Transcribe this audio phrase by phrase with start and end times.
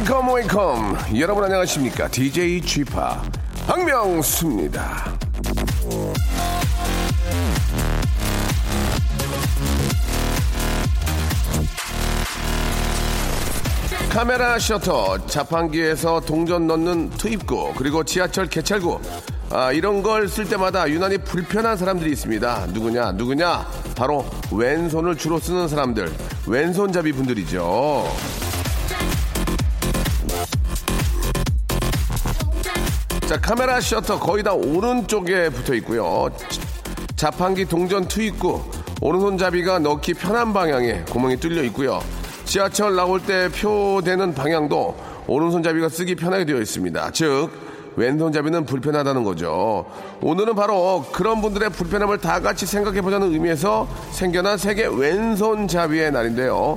[0.00, 2.94] Welcome welcome 여러분 안녕하십니까 DJ Chip
[3.66, 5.12] 박명수입니다.
[14.10, 19.00] 카메라 셔터, 자판기에서 동전 넣는 투입구, 그리고 지하철 개찰구,
[19.50, 22.66] 아, 이런 걸 쓸 때마다 유난히 불편한 사람들이 있습니다.
[22.72, 23.66] 누구냐, 누구냐?
[23.96, 26.12] 바로 왼손을 주로 쓰는 사람들,
[26.46, 28.04] 왼손잡이 분들이죠.
[33.30, 36.28] 자, 카메라 셔터 거의 다 오른쪽에 붙어 있고요.
[37.14, 38.60] 자판기 동전 투입구,
[39.00, 42.02] 오른손잡이가 넣기 편한 방향에 구멍이 뚫려 있고요.
[42.44, 44.96] 지하철 나올 때 표되는 방향도
[45.28, 47.12] 오른손잡이가 쓰기 편하게 되어 있습니다.
[47.12, 47.50] 즉,
[47.94, 49.86] 왼손잡이는 불편하다는 거죠.
[50.22, 56.76] 오늘은 바로 그런 분들의 불편함을 다 같이 생각해 보자는 의미에서 생겨난 세계 왼손잡이의 날인데요.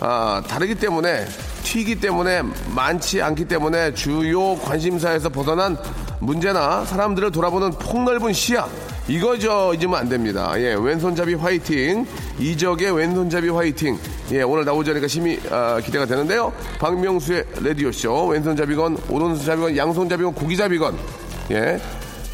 [0.00, 1.24] 아, 다르기 때문에
[1.64, 2.42] 튀기 때문에
[2.74, 5.76] 많지 않기 때문에 주요 관심사에서 벗어난
[6.20, 8.68] 문제나 사람들을 돌아보는 폭넓은 시야
[9.08, 10.52] 이거죠 잊으면 안 됩니다.
[10.56, 12.06] 예, 왼손잡이 화이팅
[12.38, 13.98] 이적의 왼손잡이 화이팅
[14.32, 16.52] 예, 오늘 나오지 않으니까 심히 아, 기대가 되는데요.
[16.78, 20.96] 박명수의 라디오 쇼 왼손잡이건 오른손잡이건 양손잡이건 고기잡이건
[21.50, 21.80] 예,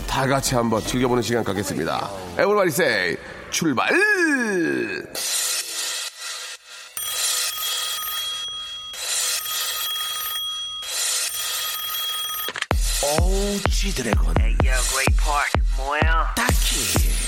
[0.07, 2.11] 다 같이 한번 즐겨보는 시간 갖겠습니다.
[2.39, 3.17] 에브리바디 세이
[3.51, 3.89] 출발!
[13.81, 16.35] 오지 드래곤 Hey yo, Great Park, 뭐야?
[16.37, 16.77] 딱히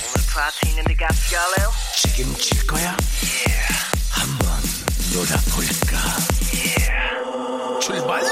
[0.05, 1.71] 오늘 파티 있는데 같이 갈래요?
[1.97, 2.95] 책임질 거야?
[3.25, 3.73] Yeah,
[4.11, 4.49] 한번
[5.15, 5.97] 놀아볼까?
[7.81, 8.23] 출발!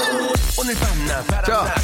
[0.59, 1.75] 오늘 밤나 자,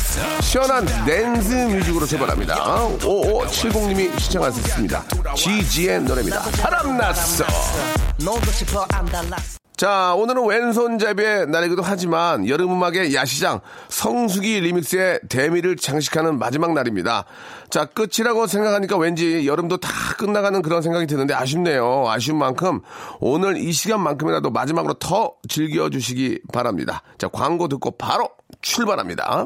[0.42, 2.56] 시원한 댄스 뮤직으로 출발합니다.
[3.00, 5.06] 5570님이 시청하셨습니다.
[5.36, 6.44] GG의 노래입니다.
[6.62, 7.46] 바람났어!
[9.78, 17.26] 자, 오늘은 왼손잡이의 날이기도 하지만 여름음악의 야시장 성수기 리믹스의 대미를 장식하는 마지막 날입니다.
[17.70, 22.06] 자, 끝이라고 생각하니까 왠지 여름도 다 끝나가는 그런 생각이 드는데 아쉽네요.
[22.08, 22.82] 아쉬운 만큼
[23.20, 27.04] 오늘 이 시간만큼이라도 마지막으로 더 즐겨주시기 바랍니다.
[27.20, 29.46] 자, 광고 듣고 바로 출발합니다.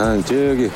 [0.00, 0.70] 난 저기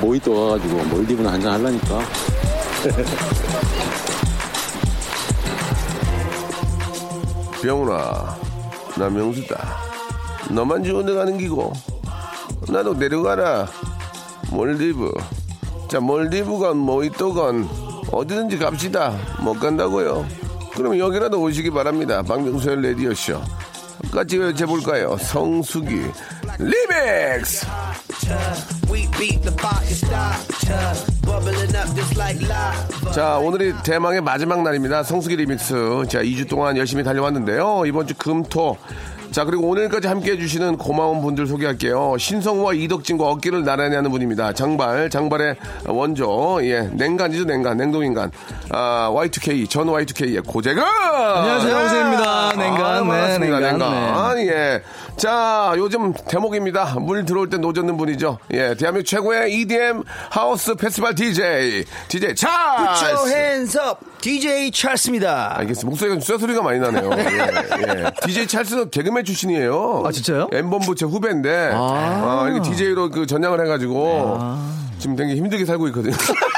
[0.00, 1.98] 모히또 가가지고 몰디브나 한잔 하려니까
[7.60, 8.36] 병훈아,
[8.96, 9.76] 나 명수다.
[10.50, 11.72] 너만 좋은 데 가는 기고,
[12.68, 13.66] 나도 내려가라.
[14.52, 15.12] 몰디브.
[15.88, 17.68] 자, 몰디브건 모히또건
[18.12, 19.16] 어디든지 갑시다.
[19.40, 20.24] 못 간다고요?
[20.76, 22.22] 그럼 여기라도 오시기 바랍니다.
[22.22, 23.42] 박명수의 레디오쇼.
[24.12, 25.16] 같이 외쳐볼까요?
[25.18, 26.02] 성수기
[26.58, 27.66] 리믹스!
[33.12, 35.02] 자, 오늘이 대망의 마지막 날입니다.
[35.02, 35.74] 성수기 리믹스.
[36.08, 37.84] 자, 2주 동안 열심히 달려왔는데요.
[37.86, 38.76] 이번 주 금토.
[39.30, 42.16] 자, 그리고 오늘까지 함께 해 주시는 고마운 분들 소개할게요.
[42.18, 44.54] 신성우와 이덕진과 어깨를 나란히 하는 분입니다.
[44.54, 45.56] 장발, 장발의
[45.86, 46.58] 원조.
[46.62, 48.30] 예, 냉간이죠, 냉간, 냉동인간.
[48.70, 50.82] 아, Y2K, 전 Y2K의 고재근!
[50.82, 52.52] 안녕하세요, 고재근입니다.
[52.56, 54.38] 냉간, 아, 네, 반갑습니다, 냉간, 냉간.
[54.38, 54.82] 예.
[55.16, 56.96] 자, 요즘 대목입니다.
[57.00, 58.38] 물 들어올 때 노젓는 분이죠.
[58.52, 62.48] 예, 대한민국 최고의 EDM 하우스 페스티벌 DJ, DJ 차!
[62.76, 65.56] Put your hands up, DJ 찰스입니다.
[65.58, 65.88] 알겠습니다.
[65.88, 67.10] 목소리가 쇠소리가 많이 나네요.
[67.16, 68.10] 예, 예.
[68.26, 70.02] DJ 찰스는 개그맨 출신이에요.
[70.04, 70.48] 아, 진짜요?
[70.52, 74.38] 엠본부 제 후배인데, 아, 이게 DJ로 그 전향을 해가지고,
[74.98, 76.14] 지금 되게 힘들게 살고 있거든요.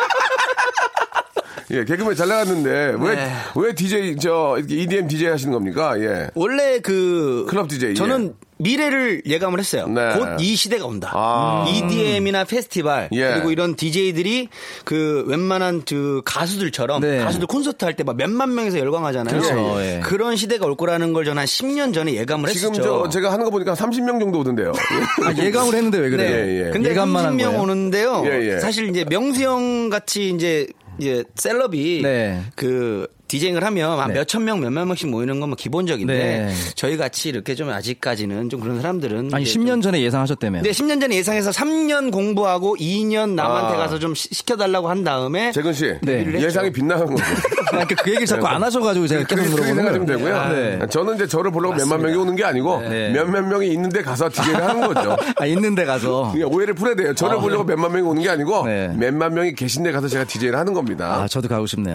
[1.70, 3.32] 예, 개그맨 잘 나갔는데, 왜, 네.
[3.56, 6.00] 왜 DJ, 저, 이렇게 EDM DJ 하시는 겁니까?
[6.00, 6.28] 예.
[6.34, 9.86] 원래 그 클럽 DJ, 저는 미래를 예감을 했어요.
[9.86, 10.14] 네.
[10.18, 11.12] 곧이 시대가 온다.
[11.14, 11.64] 아.
[11.68, 13.34] EDM이나 페스티벌 예.
[13.34, 14.48] 그리고 이런 DJ들이
[14.84, 17.18] 그 웬만한 그 가수들처럼 네.
[17.18, 19.40] 가수들 콘서트 할 때 막 몇만 명에서 열광하잖아요.
[19.40, 20.00] 그렇죠, 예.
[20.02, 23.04] 그런 시대가 올 거라는 걸 저는 한 10년 전에 예감을 지금 했었죠.
[23.04, 24.72] 저, 제가 하는 거 보니까 30명 정도 오던데요.
[25.24, 26.34] 아, 예감을 했는데 왜 그래요?
[26.34, 26.70] 예, 예.
[26.70, 27.60] 근데 예감만 한 30명 거예요?
[27.62, 28.22] 오는데요.
[28.26, 28.58] 예, 예.
[28.58, 30.66] 사실 이제 명수 형 같이 이제
[30.98, 32.42] 이제 셀럽이 네.
[32.54, 34.14] 그 디제잉을 하면 한 네.
[34.14, 36.52] 몇천 명, 몇만 명씩 모이는 건 뭐 기본적인데 네.
[36.74, 40.62] 저희 같이 이렇게 좀 아직까지는 좀 그런 사람들은 아니 이제 10년 전에 예상하셨다며요.
[40.62, 43.78] 근데 10년 전에 예상해서 3년 공부하고 2년 남한테 아.
[43.78, 46.26] 가서 좀 시- 시켜달라고 한 다음에 재근 씨 네.
[46.34, 47.24] 예상이 빗나간 거죠.
[47.70, 50.06] 그러니까 그 얘기를 자꾸 안 하셔가지고 제가 계속 그렇게 물어보는 거예요.
[50.06, 50.48] 되고요.
[50.80, 50.86] 네.
[50.90, 53.08] 저는 이제 저를 보려고 몇만 명이 오는 게 아니고 네.
[53.10, 55.16] 몇몇 명이 있는데 가서 DJ를 하는 거죠.
[55.36, 56.30] 아 있는데 가서.
[56.32, 57.14] 그러니까 오해를 풀어야 돼요.
[57.14, 58.88] 저를 보려고 몇만 명이 오는 게 아니고 네.
[58.96, 61.22] 몇만 명이 계신데 가서 제가 DJ를 하는 겁니다.
[61.22, 61.94] 아 저도 가고 싶네요.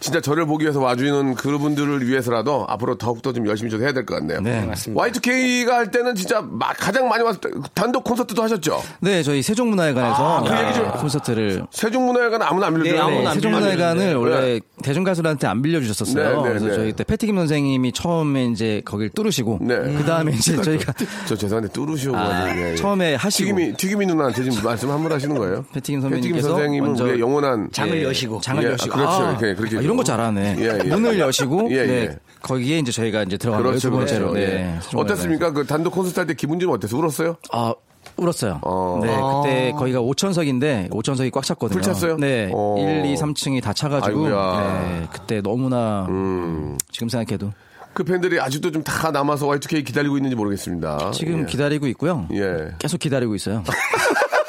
[0.00, 4.14] 진짜 저를 보기 위해서 와주는 그분들을 위해서라도 앞으로 더욱더 좀 열심히 좀 해야 될 것
[4.16, 4.40] 같네요.
[4.40, 4.64] 네.
[4.64, 5.02] 맞습니다.
[5.04, 8.80] Y2K가 할 때는 진짜 마- 가장 많이 왔을 때 단독 콘서트도 하셨죠?
[9.00, 12.94] 네 저희 세종문화회관에서 아, 그 얘기 좀- 콘서트를 세종문화회관 아무나 안 빌려줘요.
[12.94, 14.60] 네, 아무나 네, 안 세종문화회관을 원래 네.
[14.82, 16.28] 대중가수들한테 안 빌려주셨었어요.
[16.28, 16.74] 네, 네, 그래서 네.
[16.74, 19.76] 저희 때 패티김 선생님이 처음에 이제 거길 뚫으시고 네.
[19.98, 20.94] 그 다음에 이제 저희가
[21.26, 22.74] 저 죄송한데 뚜루시오 아, 예, 예.
[22.76, 25.64] 처음에 하시고 튀김이 튀김이 누나한테 지금 말씀 한 번 하시는 거예요?
[25.74, 29.12] 패티김 선배님께서 선생님은 먼저 우리의 영원한 장을 예, 여시고 장을 예, 여시고 아, 그렇죠.
[29.12, 30.14] 아, 이렇게, 그렇게 아, 이런 거 좀.
[30.14, 30.56] 잘하네.
[30.60, 30.88] 예, 예.
[30.88, 32.16] 문을 여시고 예, 네, 예.
[32.42, 33.72] 거기에 이제 저희가 이제 들어가는 거예요.
[33.78, 34.30] 그렇죠, 두 번째로.
[34.32, 34.46] 그렇죠.
[34.46, 34.80] 네, 예.
[34.80, 34.98] 세종문화회관.
[35.04, 35.50] 어땠습니까?
[35.52, 37.00] 그 단독 콘서트 할 때 기분 좀 어땠어요?
[37.00, 37.36] 울었어요?
[37.52, 37.74] 아,
[38.16, 38.60] 울었어요.
[38.62, 38.98] 어.
[39.02, 41.74] 네, 그때 거기가 5천석인데 5천석이 꽉 찼거든요.
[41.74, 42.16] 풀 찼어요?
[42.16, 42.76] 네, 어.
[42.78, 44.28] 1, 2, 3층이 다 차가지고.
[44.28, 46.78] 네, 그때 너무나 음.
[46.90, 47.52] 지금 생각해도
[47.92, 51.10] 그 팬들이 아직도 좀 다 남아서 Y2K 기다리고 있는지 모르겠습니다.
[51.12, 51.44] 지금 예.
[51.46, 52.26] 기다리고 있고요.
[52.32, 52.68] 예.
[52.78, 53.64] 계속 기다리고 있어요.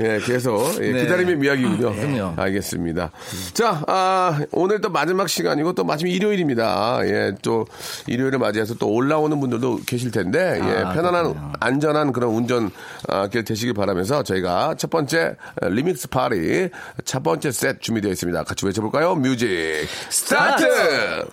[0.00, 1.02] 예, 계속 예, 네.
[1.02, 1.94] 기다림의 이야기군요.
[1.94, 2.34] 그럼요.
[2.36, 3.10] 알겠습니다.
[3.54, 7.00] 자, 아, 오늘 또 마지막 시간이고 또 마침 일요일입니다.
[7.04, 7.66] 예, 또
[8.06, 11.52] 일요일을 맞이해서 또 올라오는 분들도 계실 텐데 예, 아, 편안한 그렇군요.
[11.60, 12.70] 안전한 그런 운전
[13.08, 16.68] 아, 길 되시길 바라면서 저희가 첫 번째 어, remix party
[17.04, 18.44] 첫 번째 set 준비되어 있습니다.
[18.44, 19.14] 같이 외쳐볼까요?
[19.14, 21.26] Music start!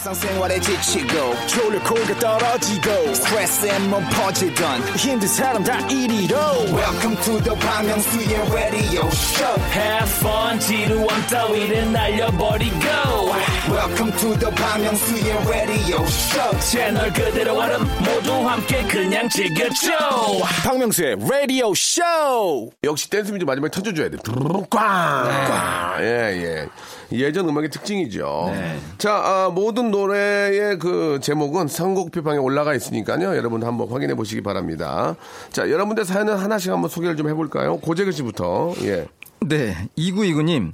[0.00, 6.36] 일상생활에 지치고, 졸려 코가 떨어지고, 스트레스에 몸 퍼지던, 힘든 사람 다 이리로.
[6.72, 12.76] welcome to the Bang Myung-soo's radio show Have fun 지루함 따위를 날려버리고
[13.68, 19.90] welcome to the Bang Myung-soo's radio show 채널 그대로 얼음 모두 함께 그냥 즐겨줘
[20.64, 24.16] 박명수의 radio show 역시 댄스 뮤직 마지막에 터져줘야 돼.
[24.70, 24.70] 꽝!
[24.70, 25.96] 꽝!
[26.00, 26.06] 예,
[26.42, 26.68] 예.
[27.12, 28.52] 예전 음악의 특징이죠.
[28.98, 33.36] 자, 아, 모든 노래의 그 제목은 선곡표방에 올라가 있으니까요.
[33.36, 35.16] 여러분 한번 확인해 보시기 바랍니다.
[35.50, 37.78] 자, 여러분들 사연을 하나씩 한번 소개를 좀 해볼까요?
[37.78, 38.74] 고재근 씨부터.
[38.82, 39.06] 예.
[39.40, 40.72] 네, 2929님.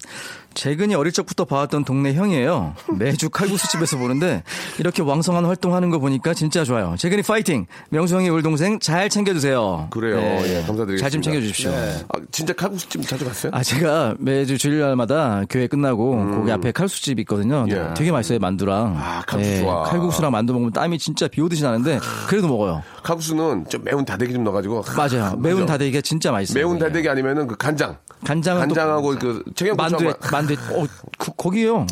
[0.57, 2.75] 재근이 어릴 적부터 봐왔던 동네 형이에요.
[2.99, 4.43] 매주 칼국수 집에서 보는데
[4.79, 6.95] 이렇게 왕성한 활동하는 거 보니까 진짜 좋아요.
[6.99, 7.67] 재근이 파이팅!
[7.91, 9.89] 명수 형이 울 동생 잘 챙겨주세요.
[9.91, 10.17] 그래요.
[10.19, 10.97] 예, 감사드리겠습니다.
[10.99, 11.71] 잘 좀 챙겨주십시오.
[11.71, 13.53] 아, 진짜 칼국수 집 자주 갔어요?
[13.55, 17.65] 아, 제가 매주 주일날마다 교회 끝나고 거기 앞에 칼국수 집 있거든요.
[17.65, 17.71] 음.
[17.71, 17.95] 예.
[17.95, 18.95] 되게 맛있어요, 만두랑.
[18.95, 19.83] 네, 아, 칼국수 좋아.
[19.85, 22.83] 칼국수랑 만두 먹으면 땀이 진짜 비 오듯이 나는데 그래도 먹어요.
[23.07, 24.83] 칼국수는 좀 매운 다대기 좀 넣어가지고.
[24.97, 25.37] 맞아요.
[25.39, 25.67] 매운 그죠?
[25.67, 26.59] 다대기가 진짜 맛있어요.
[26.61, 27.97] 매운 다대기 아니면은 그 간장.
[28.25, 30.05] 간장은 또 간장하고 그 청양고추하고.
[30.05, 30.87] 만두에 만두에 어
[31.19, 31.87] 그, 거기요.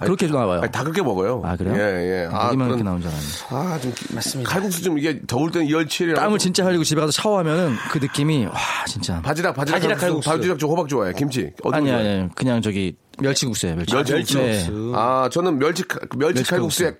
[0.00, 0.60] 그렇게 나와요.
[0.62, 1.42] 아니, 다 그렇게 먹어요.
[1.44, 1.74] 아 그래요?
[1.76, 2.28] 예, 예.
[2.28, 3.36] 거기만 그런- 이렇게 나온 줄 알았는데.
[3.50, 3.92] 아, 좀.
[4.14, 4.50] 맞습니다.
[4.50, 6.14] 칼국수 좀 이게 더울 때는 열치를.
[6.14, 8.52] 땀을 진짜 흘리고 집에 가서 샤워하면은 그 느낌이 와
[8.86, 9.20] 진짜.
[9.22, 10.28] 바지락, 바지락, 바지락 칼국수.
[10.28, 10.30] 칼국수.
[10.30, 11.12] 바지락 좀 호박 좋아해.
[11.14, 11.50] 김치.
[11.72, 12.08] 아니 거 아니?
[12.08, 13.76] 아니 그냥 저기 멸치국수예요.
[13.76, 13.94] 멸치.
[13.94, 14.36] 멸치국수.
[14.38, 14.92] 네.
[14.94, 16.94] 아, 저는 멸치, 칼- 멸치 멸치 칼국수에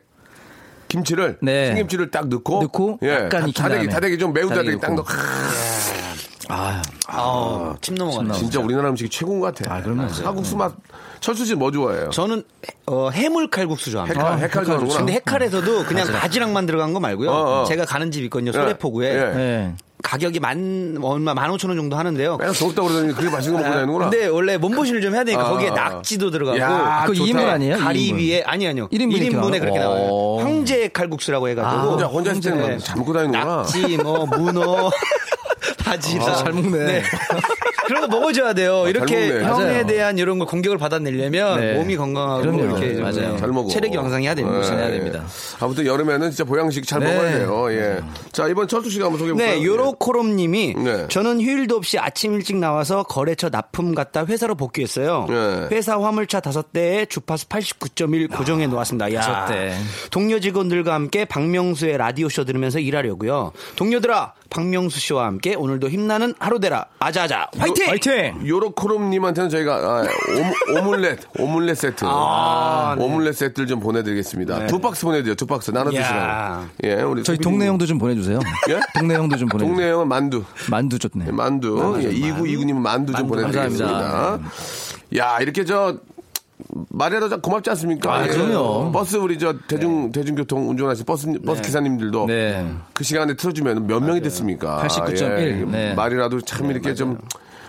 [0.89, 1.39] 김치를.
[1.43, 1.69] 네.
[1.69, 2.63] 생김치를 딱 넣고.
[2.63, 3.25] 넣고 예.
[3.25, 3.89] 약간 익힌 다대기, 다음에.
[3.93, 5.09] 다대기 좀 매운 다대기 다대기 딱 넣고.
[6.51, 8.33] 아, 아, 침 넘어가네.
[8.33, 9.75] 진짜 우리나라 음식이 최고인 것 같아.
[9.75, 10.09] 아, 그럼요.
[10.09, 10.73] 칼국수 맛.
[11.21, 12.11] 철수 씨 뭐 좋아해요?
[12.11, 12.43] 저는
[12.87, 14.21] 어, 해물 칼국수 좋아합니다.
[14.37, 14.99] 해칼, 해칼 좋아하는구나.
[14.99, 17.31] 근데 해칼에서도 그냥 바지락만 들어간 거 말고요.
[17.31, 17.65] 어, 어.
[17.67, 18.53] 제가 가는 집 있거든요.
[18.53, 19.09] 소래포구에.
[19.13, 19.35] 예.
[19.35, 19.75] 네.
[20.03, 22.37] 가격이 만 얼마 만 오천 원 정도 하는데요.
[22.37, 24.11] 맨날 더웠다 그러더니 그게 맛있는 거 먹고 다니는구나.
[24.11, 25.51] 근데 원래 몸보신을 좀 해야 되니까 아.
[25.51, 27.31] 거기에 낙지도 들어가고 야, 그거 좋다.
[27.33, 27.77] 2인분 아니에요?
[27.79, 28.89] 가리비에 아니 아니요.
[28.89, 29.61] 1인분 이렇게 1인분에 나와요?
[29.61, 30.03] 그렇게 나와요.
[30.09, 30.41] 오.
[30.41, 32.79] 황제 칼국수라고 해 가지고 혼자, 혼자 있을 때는 네.
[32.79, 33.45] 잠고 다니는구나.
[33.57, 34.91] 낙지 뭐 문어
[35.85, 36.79] 바지락 아, 잘 먹네.
[36.79, 37.03] 네.
[37.89, 38.85] 그런 거 먹어줘야 돼요.
[38.87, 39.45] 이렇게 먹네.
[39.45, 39.87] 형에 맞아요.
[39.87, 41.75] 대한 이런 걸 공격을 받아내려면 네.
[41.75, 42.63] 몸이 건강하고 그럼요.
[42.65, 43.37] 이렇게 좀 맞아요.
[43.39, 43.69] 잘 먹어.
[43.71, 44.61] 체력이 왕성해야 됩니다.
[44.63, 44.91] 예, 해야 예.
[44.93, 45.25] 됩니다.
[45.59, 47.15] 아무튼 여름에는 진짜 보양식 잘 네.
[47.15, 47.73] 먹어야 돼요.
[47.73, 48.01] 예.
[48.33, 49.59] 자, 이번 철수 씨가 한번 소개해 볼까요?
[49.59, 51.09] 네, 요로코롬님이 네.
[51.09, 55.27] 저는 휴일도 없이 아침 일찍 나와서 거래처 납품 갔다 회사로 복귀했어요.
[55.29, 55.69] 네.
[55.75, 59.13] 회사 화물차 다섯 대에 주파수 89.1 고정해 놓았습니다.
[59.15, 59.75] 야, 다섯 대.
[60.11, 63.53] 동료 직원들과 함께 박명수의 라디오 쇼 들으면서 일하려고요.
[63.77, 66.87] 동료들아, 박명수 씨와 함께 오늘도 힘나는 하루 되라.
[66.99, 67.78] 아자아자, 화이팅!
[67.87, 68.43] 화이팅!
[68.47, 70.03] 요로코롬님한테는 저희가 아,
[70.77, 73.05] 오, 물렛 오믈렛 세트, 아, 네.
[73.05, 74.67] 오믈렛 세트를 좀 보내드리겠습니다.
[74.67, 75.35] 두 박스 보내드려요.
[75.35, 76.01] 두 박스 나눠 야.
[76.01, 76.67] 드시라고.
[76.85, 78.39] 예, 우리 저희 동네 형도 좀 보내주세요.
[78.71, 78.81] 예?
[78.99, 79.75] 동네 형도 좀 보내주세요.
[79.77, 81.27] 동네 형은 만두, 만두 좋네.
[81.29, 81.99] 예, 만두.
[82.03, 84.01] 예, 이구 이구님은 만두 좀 만두 보내드리겠습니다.
[84.01, 84.51] 감사합니다.
[85.17, 85.99] 야, 이렇게 저
[86.91, 88.13] 말이라도 고맙지 않습니까?
[88.15, 88.29] 아, 예.
[88.29, 88.91] 그럼요.
[88.93, 92.75] 버스 우리 저 대중 대중교통 운전하시 버스 버스 기사님들도 네.
[92.93, 94.83] 그 시간에 틀어주면 몇 명이 됐습니까?
[94.87, 95.39] 89.1.
[95.39, 95.53] 예.
[95.65, 95.95] 네.
[95.95, 97.19] 말이라도 참 이렇게 좀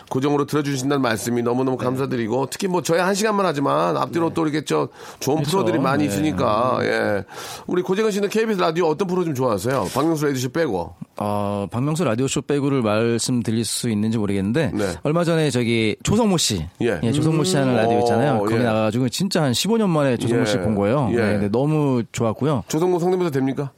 [0.10, 1.86] 고정으로 들어주신다는 말씀이 너무너무 네.
[1.86, 4.90] 감사드리고 특히 뭐 저희 한 시간만 하지만 앞뒤로 또 이렇게 저
[5.20, 5.58] 좋은 그렇죠.
[5.58, 6.10] 프로들이 많이 네.
[6.10, 7.24] 있으니까 예.
[7.68, 9.88] 우리 고재근 씨는 KBS 라디오 어떤 프로 좀 좋아하세요?
[9.94, 14.94] 박명수 라디오쇼 빼고 어, 박명수 라디오쇼 빼고를 말씀드릴 수 있는지 모르겠는데 네.
[15.04, 17.00] 얼마 전에 저기 조성모 씨, 예.
[17.12, 18.36] 조성모 씨 하는 라디오 있잖아요.
[18.36, 18.60] 어, 거기 예.
[18.60, 20.46] 나가가지고 진짜 한 15년 만에 조성모 예.
[20.46, 21.10] 씨본 거예요.
[21.12, 21.16] 예.
[21.16, 22.64] 네, 근데 너무 좋았고요.
[22.68, 23.72] 조성모 성대모사 됩니까?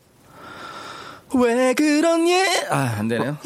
[1.34, 2.34] 왜 그러니?
[2.70, 3.38] 아, 안 되네요.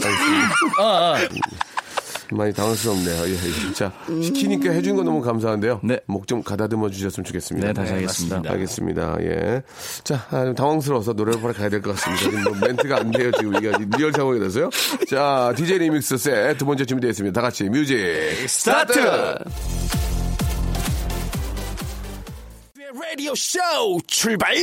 [2.31, 3.23] 많이 당황스럽네요.
[3.27, 3.73] 예, 예.
[3.73, 3.91] 자,
[4.21, 5.79] 시키니까 해준 건 너무 감사한데요.
[5.83, 5.99] 네.
[6.07, 7.67] 목 좀 가다듬어 주셨으면 좋겠습니다.
[7.67, 8.41] 네, 다시 하겠습니다.
[8.51, 9.17] 알겠습니다.
[9.21, 9.61] 예.
[10.03, 12.23] 자, 아, 좀 당황스러워서 노래를 바로 가야 될 것 같습니다.
[12.23, 13.31] 지금 뭐 멘트가 안 돼요.
[13.33, 14.69] 지금 이게 real 상황이 돼서요.
[15.07, 17.33] 자, DJ remix set 두 번째 준비되어 있습니다.
[17.39, 17.95] 다 같이 music
[18.47, 18.99] start!
[23.11, 23.59] 라디오 쇼
[24.07, 24.55] 출발!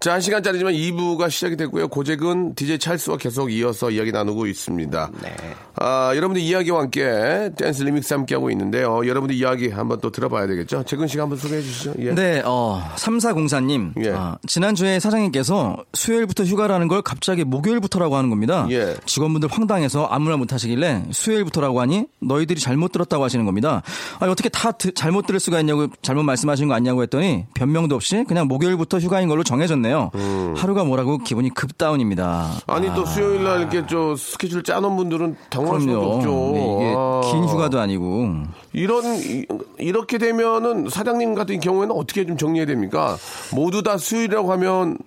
[0.00, 1.88] 자, 한 시간짜리지만 2부가 시작이 됐고요.
[1.88, 5.10] 고잭은 DJ 찰스와 계속 이어서 이야기 나누고 있습니다.
[5.22, 5.36] 네.
[5.76, 9.06] 아, 여러분들 이야기와 함께 댄스 리믹스 함께 하고 있는데요.
[9.06, 10.82] 여러분들 이야기 한번 또 들어봐야 되겠죠?
[10.86, 11.94] 재근 씨가 한번 소개해 주시죠.
[12.00, 12.14] 예.
[12.14, 14.04] 네, 어, 3404님.
[14.04, 14.10] 예.
[14.12, 18.66] 아, 지난주에 사장님께서 수요일부터 휴가라는 걸 갑자기 목요일부터라고 하는 겁니다.
[18.70, 18.96] 예.
[19.06, 23.82] 직원분들 황당해서 아무 말 못 하시길래 수요일부터라고 하니 너희들이 잘못 들었다고 하시는 겁니다.
[24.20, 27.94] 아니, 어떻게 다 드- 잘못 들을 수가 있냐고 잘못 말씀하시는 거 아니냐고 했더니 변 명도
[27.94, 30.10] 없이 그냥 목요일부터 휴가인 걸로 정해졌네요.
[30.56, 32.50] 하루가 뭐라고 기분이 급다운입니다.
[32.68, 32.72] 음.
[32.72, 35.96] 아니 또 수요일 날 이렇게 저 스케줄 짜놓은 분들은 당황할 수밖에.
[35.98, 36.50] 없죠.
[36.54, 37.20] 네, 이게 아.
[37.32, 38.28] 긴 휴가도 아니고.
[38.72, 39.44] 이런 이-
[39.78, 43.16] 이렇게 되면은 사장님 같은 경우에는 어떻게 좀 정리해야 됩니까?
[43.54, 44.98] 모두 다 수요일이라고 하면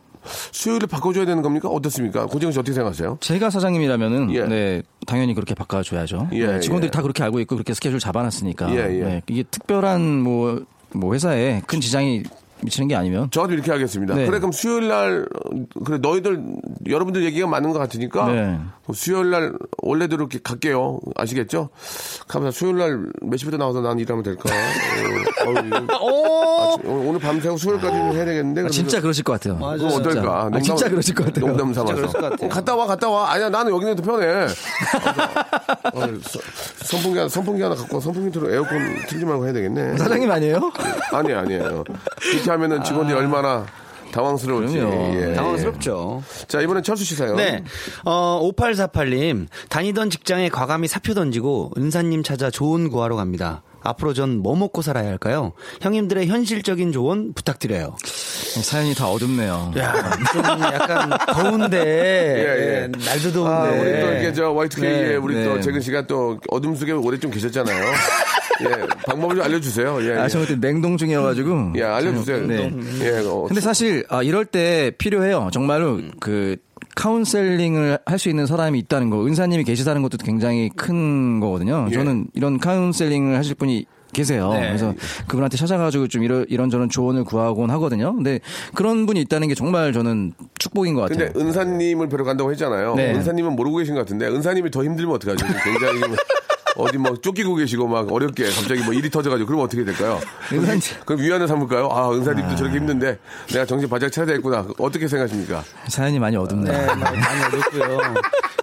[0.51, 1.67] 수요일을 바꿔줘야 되는 겁니까?
[1.67, 2.27] 어떻습니까?
[2.27, 3.17] 고정 씨 어떻게 생각하세요?
[3.21, 4.45] 제가 사장님이라면은 예.
[4.45, 6.29] 네 당연히 그렇게 바꿔줘야죠.
[6.33, 6.91] 예, 네, 직원들이 예.
[6.91, 9.03] 다 그렇게 알고 있고 그렇게 스케줄 잡아놨으니까 예, 예.
[9.03, 10.61] 네, 이게 특별한 뭐,
[10.93, 12.21] 뭐 회사에 큰 지장이
[12.63, 14.13] 미치는 게 아니면 저도 이렇게 하겠습니다.
[14.15, 14.25] 네.
[14.25, 15.49] 그래 그럼 수요일 날 어,
[15.83, 16.43] 그래 너희들
[16.87, 18.59] 여러분들 얘기가 맞는 것 같으니까 네.
[18.93, 20.99] 수요일 날 원래대로 이렇게 갈게요.
[21.15, 21.69] 아시겠죠?
[22.27, 24.49] 가면 수요일 날 몇 시부터 나와서 난 일하면 될까?
[24.49, 25.49] 어,
[25.99, 28.61] 어우, 아침, 오늘 밤새고 수요일까지 좀 해야 되겠는데.
[28.65, 29.57] 아, 진짜 그러실 것 같아요.
[29.57, 30.49] 그럼 어떨까?
[30.53, 31.45] 아, 진짜 그러실 것 같아요.
[31.47, 32.07] 농담 삼아서.
[32.07, 32.47] 것 같아요.
[32.47, 33.31] 어, 갔다 와, 갔다 와.
[33.31, 34.27] 아니야, 나는 여기는 더 편해.
[35.93, 36.39] 어, 서-
[36.83, 38.01] 선풍기 하나, 선풍기 하나 갖고 와.
[38.01, 38.77] 선풍기 틀어 에어컨
[39.07, 39.97] 틀지 말고 해야 되겠네.
[39.97, 40.71] 사장님 아니에요?
[41.13, 41.83] 아니, 아니에요.
[42.33, 43.65] 이렇게 하면은 직원들이 얼마나
[44.11, 44.77] 당황스러울지.
[44.77, 45.33] 예.
[45.33, 46.23] 당황스럽죠.
[46.47, 47.37] 자, 이번엔 철수 씨 사연.
[47.37, 47.63] 네.
[48.05, 53.63] 어, 5848님, 다니던 직장에 과감히 사표 던지고 은사님 찾아 조언 구하러 갑니다.
[53.83, 55.51] 앞으로 전 뭐 먹고 살아야 할까요?
[55.81, 57.95] 형님들의 현실적인 조언 부탁드려요.
[58.63, 59.73] 사연이 다 어둡네요.
[59.77, 59.93] 야,
[60.33, 62.81] 좀 약간 더운데, 예, 예.
[62.83, 63.49] 예, 날도 더운데.
[63.49, 65.43] 아, 우리 또 이렇게 저 Y2K에 네, 우리 네.
[65.45, 67.85] 또 재근 씨가 또 어둠 속에 오래 좀 계셨잖아요.
[68.61, 69.99] 예, 방법을 좀 알려주세요.
[70.07, 70.29] 예, 아, 예.
[70.29, 71.73] 저 그때 냉동 중이어가지고.
[71.77, 72.47] 예, 알려주세요.
[72.47, 72.71] 네.
[73.01, 75.49] 예, 어, 근데 사실 아, 이럴 때 필요해요.
[75.51, 76.57] 정말로 그
[76.95, 81.87] 카운셀링을 할 수 있는 사람이 있다는 거, 은사님이 계시다는 것도 굉장히 큰 거거든요.
[81.89, 81.93] 예.
[81.93, 84.51] 저는 이런 카운셀링을 하실 분이 계세요.
[84.53, 84.67] 네.
[84.67, 84.93] 그래서
[85.27, 88.13] 그분한테 찾아가지고 좀 이런 이런저런 조언을 구하곤 하거든요.
[88.13, 88.39] 근데
[88.75, 91.31] 그런 분이 있다는 게 정말 저는 축복인 것 같아요.
[91.31, 92.95] 근데 은사님을 뵈러 간다고 했잖아요.
[92.95, 93.13] 네.
[93.13, 95.45] 은사님은 모르고 계신 것 같은데 은사님이 더 힘들면 어떡하죠?
[95.63, 96.01] 굉장히
[96.77, 100.19] 어디 뭐 쫓기고 계시고 막 어렵게 갑자기 뭐 일이 터져가지고 그러면 어떻게 될까요?
[100.51, 100.81] 은사님.
[101.05, 101.89] 그럼 위안을 삼을까요?
[101.91, 104.65] 아 은사님도 저렇게 힘든데 내가 정신 바짝 차려야 되겠구나.
[104.77, 105.63] 어떻게 생각하십니까?
[105.87, 106.71] 사연이 많이 어둡네요.
[106.77, 108.13] 네, 많이 많이 어렵고요.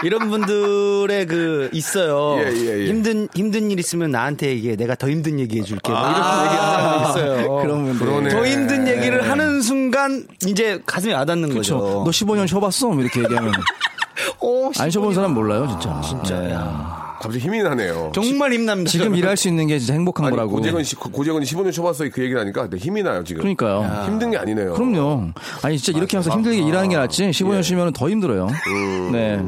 [0.04, 2.40] 이런 분들의 그 있어요.
[2.40, 2.86] 예, 예, 예.
[2.86, 4.76] 힘든 힘든 일 있으면 나한테 얘기해.
[4.76, 5.90] 내가 더 힘든 얘기 해 줄게.
[5.90, 7.56] 뭐 이런 얘기하는 사람이 있어요.
[7.62, 8.06] 그런 분들.
[8.06, 8.28] 그러네.
[8.30, 11.78] 더 힘든 얘기를 하는 순간 이제 가슴이 와닿는 그렇죠.
[11.78, 12.04] 거죠.
[12.04, 12.88] 너 15년 쉬어봤어?
[12.90, 13.52] 뭐 이렇게 얘기하면
[14.40, 16.00] 어, 안 쉬어본 사람 몰라요, 진짜.
[16.00, 16.38] 진짜.
[16.40, 16.52] 네.
[16.52, 16.97] 야.
[17.20, 18.12] 갑자기 힘이 나네요.
[18.14, 18.90] 정말 힘납니다.
[18.90, 20.52] 지금 일할 수 있는 게 진짜 행복한 아니, 거라고.
[20.52, 23.40] 고재근 씨, 고재근이 15년 쳐봤어 그 얘기를 하니까 근데 힘이 나요 지금.
[23.42, 24.04] 그러니까요.
[24.06, 24.74] 힘든 게 아니네요.
[24.74, 25.30] 그럼요.
[25.62, 27.24] 아니 진짜 이렇게 하면서 힘들게 일하는 게 낫지.
[27.30, 27.62] 15년 예.
[27.62, 28.48] 쉬면 더 힘들어요.
[29.12, 29.42] 네.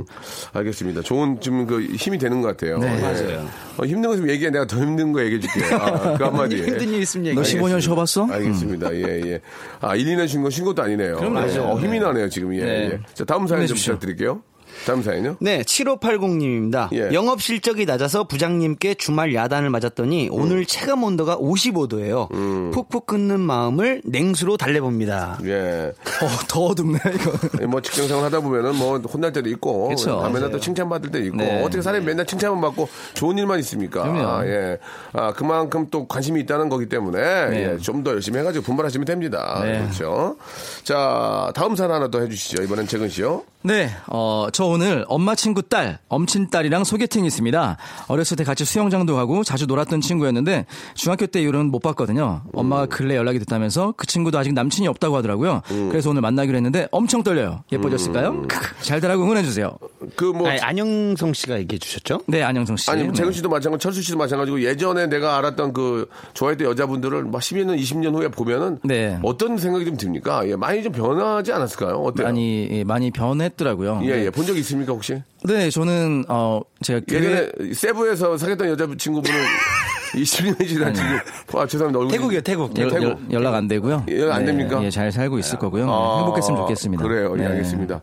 [0.53, 1.03] 알겠습니다.
[1.03, 2.79] 좋은 좀 그 힘이 되는 것 같아요.
[2.79, 2.97] 네.
[2.97, 3.00] 예.
[3.00, 3.49] 맞아요.
[3.77, 4.50] 어, 힘든 거 있으면 얘기해.
[4.50, 5.75] 내가 더 힘든 거 얘기해 줄게.
[5.75, 6.57] 아, 그 한마디.
[6.57, 7.61] 힘든 일 있으면 너 얘기해.
[7.62, 8.27] 15년 쉬어봤어?
[8.31, 8.95] 알겠습니다.
[8.95, 9.41] 예, 예.
[9.81, 11.21] 아, 1, 2년 쉰 거 쉰 것도 아니네요.
[11.31, 11.62] 맞아요.
[11.65, 12.55] 어, 힘이 나네요, 지금.
[12.55, 12.91] 예, 네.
[12.93, 12.99] 예.
[13.15, 13.77] 자, 다음 사연 좀.
[13.77, 14.43] 부탁드릴게요.
[14.87, 15.37] 다음 사연요?
[15.41, 16.89] 네, 7580님입니다.
[16.93, 17.11] 예.
[17.13, 20.35] 영업 실적이 낮아서 부장님께 주말 야단을 맞았더니 음.
[20.35, 22.29] 오늘 체감 온도가 55도예요.
[22.73, 25.39] 푹푹 끓는 마음을 냉수로 달래봅니다.
[25.45, 25.93] 예.
[26.23, 27.33] 어, 더 어둡네 이거.
[27.63, 30.19] 예, 뭐 직장 생활 하다 보면은 뭐 혼날 때도 있고 그쵸.
[30.21, 31.63] 밤에나 또 칭찬받을 때도 있고 네.
[31.63, 34.03] 어떻게 사람이 맨날 칭찬만 받고 좋은 일만 있습니까?
[34.03, 34.27] 그럼요.
[34.29, 34.79] 아, 예.
[35.13, 39.61] 아, 그만큼 또 관심이 있다는 거기 때문에 예, 좀 더 열심히 해가지고 분발하시면 됩니다.
[39.63, 39.81] 네.
[39.81, 40.37] 그렇죠.
[40.85, 42.63] 자, 다음 사연 하나 더 해주시죠.
[42.63, 43.43] 이번엔 재근 씨요.
[43.63, 47.77] 네, 어, 저 오늘 엄마 친구 딸, 엄친 딸이랑 소개팅이 있습니다.
[48.09, 52.43] 어렸을 때 같이 수영장도 가고 자주 놀았던 친구였는데 중학교 때 이후로는 못 봤거든요.
[52.53, 55.62] 엄마가 근래 연락이 됐다면서 그 친구도 아직 남친이 없다고 하더라고요.
[55.91, 57.62] 그래서 오늘 만나기로 했는데 엄청 떨려요.
[57.73, 58.43] 예뻐졌을까요?
[58.49, 59.77] 크크, 잘 되라고 응원해주세요.
[60.17, 62.21] 그 뭐 안영성 씨가 얘기해 주셨죠?
[62.27, 62.91] 네, 안영성 씨.
[62.91, 63.12] 아니, 네.
[63.12, 68.15] 재근 씨도 마찬가지고, 철수 씨도 마찬가지고, 예전에 내가 알았던 그, 좋아했던 여자분들을 막 10년, 20년
[68.15, 69.19] 후에 보면은, 네.
[69.23, 70.49] 어떤 생각이 좀 듭니까?
[70.49, 71.97] 예, 많이 좀 변하지 않았을까요?
[71.97, 72.27] 어때요?
[72.27, 74.00] 많이 예, 많이 변했더라고요.
[74.05, 74.31] 예, 예.
[74.31, 75.23] 본적 있습니까, 혹시?
[75.45, 77.21] 네, 저는 어 제가 교회
[77.52, 79.38] 예전에 세부에서 사귀었던 여자친구분은
[80.14, 81.19] 20년이 지난 지금,
[81.55, 82.00] 아, 죄송합니다.
[82.00, 82.76] 얼굴이- 태국이요, 태국.
[82.79, 83.05] 예, 연- 태국.
[83.09, 84.05] 연- 연락 안 되고요.
[84.09, 84.83] 예, 연락 안 네, 됩니까?
[84.83, 85.87] 예, 잘 살고 있을 거고요.
[85.87, 87.02] 네, 아, 행복했으면 좋겠습니다.
[87.05, 87.33] 그래요.
[87.37, 87.47] 예, 네.
[87.47, 88.00] 알겠습니다.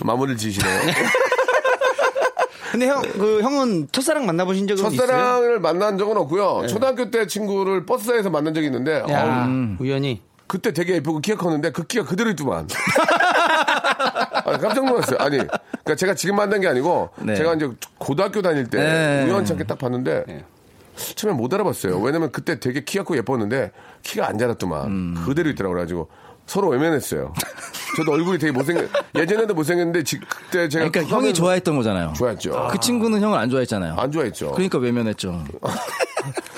[0.00, 0.80] 마무리를 지시네요.
[2.72, 4.96] 근데 형, 그 형은 첫사랑 만나보신 적은 있어요?
[5.06, 6.66] 첫사랑을 만난 적은 없고요.
[6.68, 9.76] 초등학교 때 친구를 버스에서 만난 적이 있는데, 야, 어우, 음.
[9.80, 10.22] 우연히.
[10.46, 12.68] 그때 되게 예쁘고 키가 컸는데 그 키가 그대로 있더만.
[14.00, 15.18] 아, 깜짝 놀랐어요.
[15.20, 17.34] 아니, 그러니까 제가 지금 만난 게 아니고 네.
[17.36, 19.24] 제가 이제 고등학교 다닐 때 네.
[19.30, 20.44] 우연찮게 딱 봤는데
[21.16, 21.98] 처음에 못 알아봤어요.
[22.00, 25.22] 왜냐면 그때 되게 키가 크고 예뻤는데 키가 안 자랐더만 음.
[25.24, 26.08] 그대로 있더라고 그래가지고
[26.50, 27.32] 서로 외면했어요.
[27.96, 32.12] 저도 얼굴이 되게 못생겼 예전에도 못생겼는데 지- 그때 제가 그러니까 형이 좋아했던 거잖아요.
[32.16, 32.68] 좋아했죠.
[32.72, 33.94] 그 친구는 형을 안 좋아했잖아요.
[33.96, 34.50] 안 좋아했죠.
[34.52, 35.44] 그러니까 외면했죠.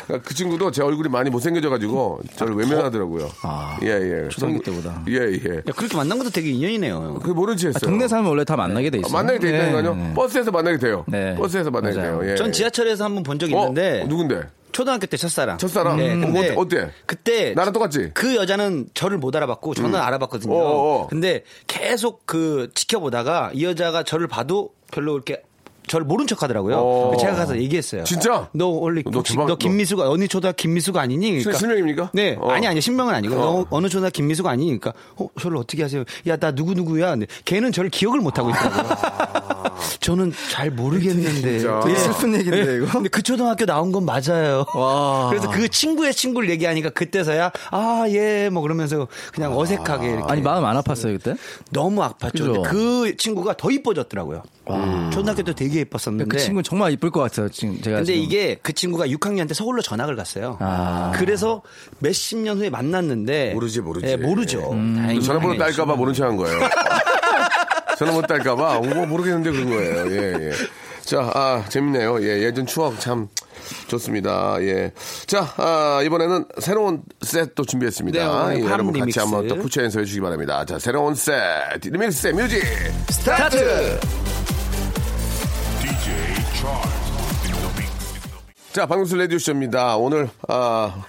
[0.06, 3.30] 그러니까 그 친구도 제 얼굴이 많이 못생겨져가지고 저를 외면하더라고요.
[3.42, 3.88] 아, 예,
[4.24, 4.28] 예.
[4.30, 5.02] 초등학교 때보다.
[5.08, 5.56] 예, 예.
[5.58, 7.20] 야, 그렇게 만난 것도 되게 인연이네요.
[7.22, 7.90] 그 모르지 아, 했어요.
[7.90, 9.12] 동네 살면 원래 다 만나게 돼 있어요.
[9.12, 9.94] 만나게 돼 있다는 거 아니요?
[9.94, 10.14] 네, 네.
[10.14, 11.04] 버스에서 만나게 돼요.
[11.06, 11.34] 네.
[11.36, 12.20] 버스에서 만나게 맞아요.
[12.20, 12.30] 돼요.
[12.32, 12.34] 예.
[12.36, 13.60] 전 지하철에서 한 번 본 적이 어?
[13.68, 14.40] 있는데 누군데?
[14.72, 15.58] 초등학교 때 첫사랑.
[15.58, 15.96] 첫사랑?
[15.98, 16.92] 네, 음, 근데 어때- 어때?
[17.06, 18.10] 그때 나랑 똑같지?
[18.14, 20.52] 그 여자는 저를 못 알아봤고 저는 알아봤거든요.
[20.54, 21.06] 어어어.
[21.08, 25.42] 근데 계속 그 지켜보다가 이 여자가 저를 봐도 별로 이렇게
[25.92, 26.76] 저를 모른 척 하더라고요.
[26.78, 27.16] 어.
[27.20, 28.04] 제가 가서 얘기했어요.
[28.04, 28.48] 진짜?
[28.52, 31.42] 너 원래 너 혹시 대박- 너 김미수가 어느 초등학 김미수가 아니니?
[31.42, 32.12] 실- 실명입니까?
[32.14, 32.34] 네.
[32.40, 32.48] 어.
[32.50, 36.02] 아니 아니 신명은 아니고 너 어느 초등학 김미수가 아니니까 어 저를 어떻게 하세요?
[36.26, 37.10] 야 나 누구 누구야?
[37.10, 39.52] 근데 걔는 저를 기억을 못 하고 있다고.
[40.00, 41.58] 저는 잘 모르겠는데.
[41.60, 41.80] 진짜.
[41.84, 42.86] 되게 슬픈 얘기인데 이거.
[42.90, 44.64] 근데 그 초등학교 나온 건 맞아요.
[44.74, 45.28] 와.
[45.30, 50.64] 그래서 그 친구의 친구를 얘기하니까 그때서야 아 예 뭐 그러면서 그냥 어색하게 이렇게 아니 마음
[50.64, 51.36] 안 아팠어요 그때?
[51.70, 52.62] 너무 아팠죠.
[52.64, 54.42] 그 친구가 더 이뻐졌더라고요.
[55.12, 56.24] 초등학교 때 되게 예뻤었는데.
[56.28, 57.48] 그 친구 는 정말 이쁠 것 같아요.
[57.48, 58.24] 지금 제가 근데 지금.
[58.26, 60.56] 이게 그 친구가 6학년 때 서울로 전학을 갔어요.
[60.60, 61.12] 아.
[61.14, 61.62] 그래서
[62.00, 64.06] 몇십 년 후에 만났는데 모르지, 모르지.
[64.06, 64.60] 예, 모르죠.
[64.96, 65.58] 다행히 전화번호.
[65.58, 66.58] 딸까봐 모른 척한 거예요.
[67.98, 70.10] 전화번호 딸까봐, 뭐 모르겠는데 그런 거예요.
[70.10, 70.52] 예, 예.
[71.04, 72.22] 자, 아, 재밌네요.
[72.22, 73.28] 예, 예전 추억 참
[73.88, 74.56] 좋습니다.
[74.60, 74.92] 예.
[75.26, 78.48] 자, 아, 이번에는 새로운 set도 준비했습니다.
[78.50, 79.20] 네, 예, 팝 여러분 같이 리믹스.
[79.20, 80.64] 한번 또 put your hands up 해 주시기 바랍니다.
[80.64, 81.34] 자, 새로운 set,
[81.82, 82.62] remix set music
[83.10, 83.98] start!
[88.72, 89.96] 자, 박명수 라디오쇼입니다.
[89.98, 91.04] 오늘, 아,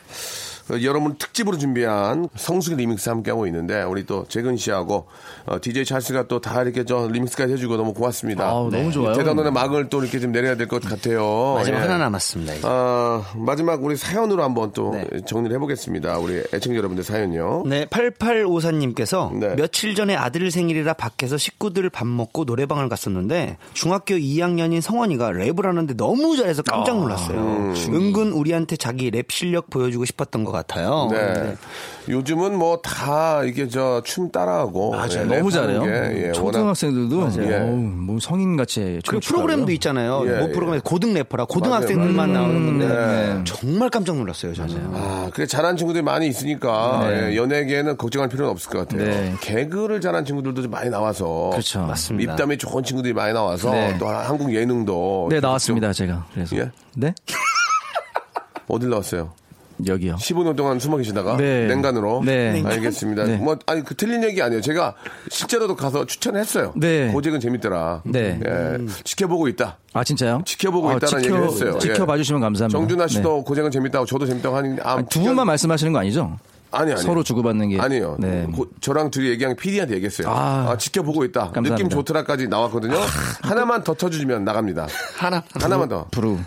[0.82, 5.06] 여러분 특집으로 준비한 성수기 리믹스 함께하고 있는데, 우리 또 재근 씨하고,
[5.46, 8.46] 어, DJ 찰스가 또 다 이렇게 저 리믹스까지 해주고 너무 고맙습니다.
[8.48, 9.14] 아우, 너무 좋아요.
[9.16, 11.54] 대단원의 막을 또 이렇게 좀 내려야 될 것 같아요.
[11.56, 11.82] 마지막 예.
[11.84, 12.54] 하나 남았습니다.
[12.64, 15.06] 아, 마지막 우리 사연으로 한번 또 네.
[15.26, 16.18] 정리를 해보겠습니다.
[16.20, 17.64] 우리 애청자 여러분들 사연요.
[17.66, 19.56] 네, 8854님께서 네.
[19.56, 25.94] 며칠 전에 아들 생일이라 밖에서 식구들 밥 먹고 노래방을 갔었는데 중학교 2학년인 성원이가 랩을 하는데
[25.96, 27.38] 너무 잘해서 깜짝 놀랐어요.
[27.40, 27.74] 음.
[27.94, 30.63] 은근 우리한테 자기 랩 실력 보여주고 싶었던 것 같아요.
[31.12, 31.56] 네.
[32.10, 35.84] 요즘은 뭐 다 이게 저 춤 따라하고 예, 너무 잘해요.
[35.84, 37.60] 게, 예, 초등학생들도 예.
[37.60, 40.24] 뭐 성인 같이 그 프로그램도 있잖아요.
[40.26, 40.52] 예, 뭐 예.
[40.52, 42.48] 프로그램 고등 래퍼라 고등학생들만 맞아요.
[42.48, 43.42] 나오는 건데 네.
[43.46, 44.54] 정말 깜짝 놀랐어요.
[44.54, 44.90] 저는.
[44.94, 49.08] 아, 그래 잘하는 친구들이 많이 있으니까 예, 연예계는 걱정할 필요는 없을 것 같아요.
[49.10, 49.34] 네.
[49.40, 51.84] 개그를 잘하는 친구들도 좀 많이 나와서 그렇죠.
[51.86, 52.34] 맞습니다.
[52.34, 53.96] 입담이 좋은 친구들이 많이 나와서 네.
[53.98, 56.70] 또 한국 예능도 네 좀- 나왔습니다 제가 그래서 예?
[56.96, 57.14] 네
[58.68, 59.32] 어딜 나왔어요?
[59.88, 60.16] 여기요.
[60.16, 61.68] 15년 동안 숨어 계시다가 네.
[61.68, 62.62] 냉간으로 네.
[62.66, 63.24] 알겠습니다.
[63.26, 63.38] 네.
[63.38, 64.62] 뭐 아니 그 틀린 얘기 아니에요.
[64.62, 64.96] 제가
[65.30, 66.74] 실제로도 가서 추천했어요.
[66.76, 67.12] 네.
[67.12, 68.02] 고잭은 재밌더라.
[68.06, 68.40] 네.
[68.46, 69.78] 예, 지켜보고 있다.
[69.94, 70.42] 아 진짜요?
[70.46, 71.78] 지켜보고 아, 있다는 지켜- 얘기를 했어요.
[71.80, 72.18] 지켜봐 예.
[72.18, 72.78] 주시면 감사합니다.
[72.80, 73.44] 정준하 씨도 네.
[73.46, 76.38] 고잭은 재밌다고 저도 재밌다고 하는 아, 아니, 두 분만 말씀하시는 거 아니죠?
[76.72, 78.16] 아니 아니 서로 주고받는 게 아니요.
[78.20, 78.48] 네.
[78.56, 80.28] 고- 저랑 둘이 얘기한 PD한테 얘기했어요.
[80.30, 80.78] 아, 아.
[80.78, 81.42] 지켜보고 있다.
[81.52, 81.76] 감사합니다.
[81.76, 82.98] 느낌 좋더라까지 나왔거든요.
[83.44, 84.88] 하나만 더 터주면 나갑니다.
[85.18, 86.08] 하나 하나만 더.
[86.10, 86.40] 부루.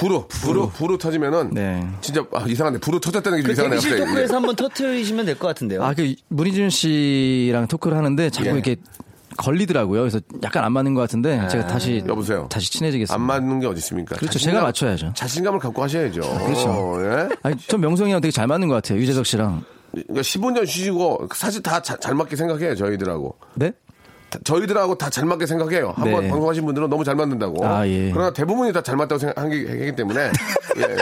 [0.00, 1.86] 부로 부로 부로 터지면은 네.
[2.00, 3.80] 진짜 아, 이상한데 부로 터졌다는 게좀그 이상하네요.
[3.80, 3.96] 갑자기.
[4.00, 5.82] 토크에서 한번 터트리시면 될 것 같은데요.
[5.84, 8.52] 아 그 문희준 씨랑 토크를 하는데 자꾸 예.
[8.54, 8.76] 이렇게
[9.36, 10.00] 걸리더라고요.
[10.00, 12.48] 그래서 약간 안 맞는 것 같은데 제가 다시 여보세요.
[12.50, 13.14] 다시 친해지겠습니다.
[13.14, 14.16] 안 맞는 게 어디 있습니까?
[14.16, 14.38] 그렇죠.
[14.38, 15.12] 제가 맞춰야죠.
[15.14, 16.20] 자신감을 갖고 하셔야죠.
[16.20, 16.98] 그렇죠.
[17.04, 17.28] 예?
[17.42, 18.98] 아니, 전 명성이랑 되게 잘 맞는 것 같아요.
[18.98, 19.64] 유재석 씨랑.
[19.92, 22.74] 그러니까 15년 쉬시고 사실 다 잘 맞게 생각해요.
[22.74, 23.36] 저희들하고.
[23.54, 23.72] 네?
[24.30, 25.92] 다- 저희들하고 다 잘 맞게 생각해요.
[25.96, 26.28] 한번 네.
[26.30, 27.66] 방송하신 분들은 너무 잘 맞는다고.
[27.66, 28.10] 아, 예.
[28.12, 30.30] 그러나 대부분이 다 잘 맞다고 생각하기 하기 때문에
[30.78, 30.96] 예.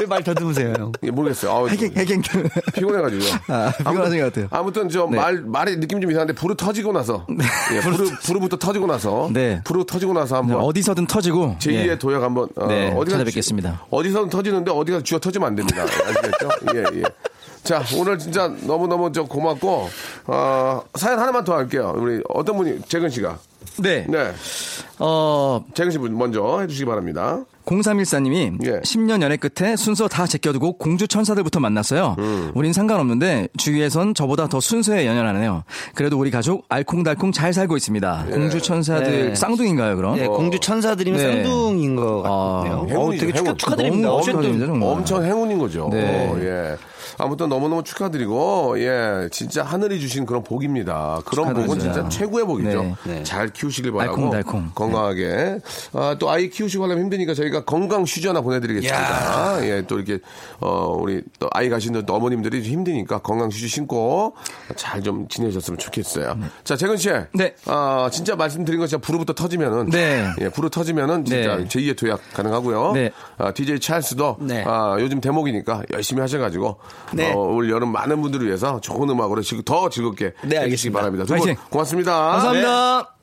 [0.00, 0.92] 왜말 더듬으세요, 형?
[1.02, 1.50] 예, 모르겠어요.
[1.52, 2.22] 아우, 해킹, 해킹.
[2.74, 3.22] 피곤해가지고.
[3.48, 4.48] 아, 피곤하신 것 같아요.
[4.50, 5.16] 아무튼 저 네.
[5.16, 7.26] 말, 말이 느낌 좀 이상한데 불이 터지고 나서.
[7.72, 9.28] 예, 불이, 불부터 터지고 나서.
[9.32, 9.60] 네.
[9.64, 10.60] 불이 터지고 나서 한번.
[10.60, 11.56] 어디서든 터지고.
[11.60, 11.98] 제2의 예.
[11.98, 12.48] 도약 한번.
[12.56, 13.86] 어, 네, 어디가 찾아뵙겠습니다.
[13.90, 15.82] 어디서든 터지는데 어디가 쥐어 터지면 안 됩니다.
[15.82, 16.48] 아시겠죠?
[16.74, 17.02] 예, 예.
[17.62, 19.88] 자, 오늘 진짜 너무너무 저 고맙고,
[20.26, 21.94] 어, 사연 하나만 더 할게요.
[21.96, 23.38] 우리 어떤 분이, 재근 씨가.
[23.78, 24.06] 네.
[24.08, 24.32] 네.
[24.98, 27.44] 어, 재근 씨 먼저 해주시기 바랍니다.
[27.64, 28.80] 0314님이 예.
[28.80, 32.14] 10년 연애 끝에 순서 다 제껴두고 공주 천사들부터 만났어요.
[32.18, 32.52] 음.
[32.54, 35.64] 우린 상관없는데 주위에선 저보다 더 순수해 연연하네요.
[35.94, 38.26] 그래도 우리 가족 알콩달콩 잘 살고 있습니다.
[38.30, 39.34] 공주 천사들 네.
[39.34, 40.16] 쌍둥이인가요, 그럼?
[40.16, 41.32] 네, 공주 천사들이면 네.
[41.44, 42.86] 쌍둥이인 것 같네요.
[42.90, 43.58] 행운이죠, 어, 되게 축하, 행운.
[43.58, 44.08] 축하드립니다.
[44.08, 44.82] 너무 어쨌든.
[44.82, 45.88] 엄청 행운인 거죠.
[45.90, 46.28] 네.
[46.28, 46.76] 어, 예.
[47.18, 49.28] 아무튼 너무너무 축하드리고, 예.
[49.30, 51.20] 진짜 하늘이 주신 그런 복입니다.
[51.24, 51.92] 그런 복은 축하드립니다.
[51.94, 52.82] 진짜 최고의 복이죠.
[52.82, 52.94] 네.
[53.04, 53.22] 네.
[53.22, 54.16] 잘 키우시길 바라고.
[54.16, 54.70] 알콩달콩.
[54.74, 55.58] 건강하게.
[55.92, 59.66] 아, 또 아이 키우시고 하려면 힘드니까 저희가 건강 휴지 하나 보내드리겠습니다.
[59.66, 59.82] 예.
[59.86, 60.18] 또 이렇게,
[60.60, 64.34] 어, 우리 또 아이 가시는 또 어머님들이 좀 힘드니까 건강 휴지 신고
[64.76, 66.34] 잘 좀 지내셨으면 좋겠어요.
[66.64, 67.10] 자, 재근 씨.
[67.34, 67.54] 네.
[67.66, 69.90] 아, 진짜 말씀드린 것처럼 불부터 터지면은.
[69.90, 70.26] 네.
[70.40, 71.64] 예, 불이 터지면은 진짜 네.
[71.66, 72.92] 제2의 도약 가능하고요.
[72.92, 73.10] 네.
[73.36, 74.64] 아, DJ 찰스도 네.
[74.66, 76.78] 아, 요즘 대목이니까 열심히 하셔가지고
[77.12, 77.32] 네.
[77.32, 80.92] 어, 올 여름 많은 분들을 위해서 좋은 음악으로 더 즐겁게 네, 해주시기.
[80.92, 81.24] 바랍니다.
[81.24, 81.54] 두 분!
[81.70, 82.12] 고맙습니다.
[82.12, 83.13] 감사합니다.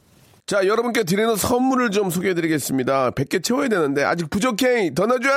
[0.51, 3.11] 자, 여러분께 드리는 선물을 좀 소개해 드리겠습니다.
[3.11, 4.93] 100개 채워야 되는데 아직 부족해.
[4.93, 5.29] 더 넣어줘.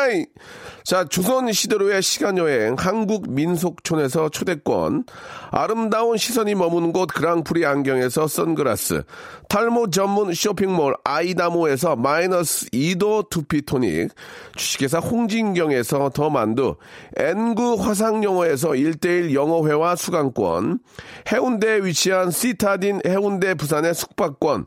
[0.82, 5.04] 자, 조선 시대로의 시간 여행 한국 민속촌에서 초대권,
[5.50, 9.04] 아름다운 시선이 머무는 곳 그랑프리 안경에서 선글라스,
[9.48, 14.10] 탈모 전문 쇼핑몰 아이다모에서 마이너스 2도 두피 토닉,
[14.56, 16.76] 주식회사 홍진경에서 더 만두,
[17.16, 20.80] N구 화상영어에서 1대1 영어회화 수강권,
[21.32, 24.66] 해운대에 위치한 시타딘 해운대 부산의 숙박권,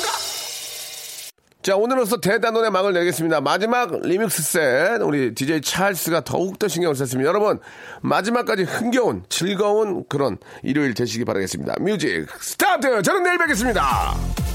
[1.61, 3.39] 자, 오늘로서 대단원의 막을 내겠습니다.
[3.39, 5.01] 마지막 remix set.
[5.01, 7.27] 우리 DJ 찰스가 더욱더 신경을 썼습니다.
[7.29, 7.59] 여러분,
[8.01, 11.75] 마지막까지 흥겨운, 즐거운 그런 일요일 되시기 바라겠습니다.
[11.79, 13.03] music start!
[13.03, 14.50] 저는 내일 뵙겠습니다.